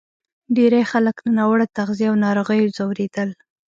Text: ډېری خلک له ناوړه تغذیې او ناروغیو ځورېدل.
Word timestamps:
ډېری 0.55 0.83
خلک 0.91 1.15
له 1.25 1.31
ناوړه 1.37 1.65
تغذیې 1.77 2.07
او 2.09 2.15
ناروغیو 2.25 2.73
ځورېدل. 2.77 3.29